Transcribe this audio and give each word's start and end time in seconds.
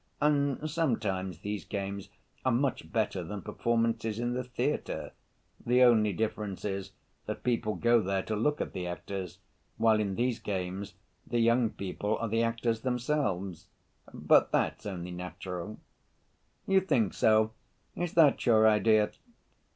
And 0.19 0.67
sometimes 0.67 1.37
these 1.37 1.63
games 1.63 2.09
are 2.43 2.51
much 2.51 2.91
better 2.91 3.23
than 3.23 3.43
performances 3.43 4.17
in 4.17 4.33
the 4.33 4.43
theater, 4.43 5.11
the 5.63 5.83
only 5.83 6.11
difference 6.11 6.65
is 6.65 6.93
that 7.27 7.43
people 7.43 7.75
go 7.75 8.01
there 8.01 8.23
to 8.23 8.35
look 8.35 8.59
at 8.59 8.73
the 8.73 8.87
actors, 8.87 9.37
while 9.77 9.99
in 9.99 10.15
these 10.15 10.39
games 10.39 10.95
the 11.27 11.37
young 11.37 11.69
people 11.69 12.17
are 12.17 12.29
the 12.29 12.41
actors 12.41 12.81
themselves. 12.81 13.67
But 14.11 14.51
that's 14.51 14.87
only 14.87 15.11
natural." 15.11 15.79
"You 16.65 16.81
think 16.81 17.13
so? 17.13 17.51
Is 17.95 18.15
that 18.15 18.43
your 18.47 18.67
idea?" 18.67 19.11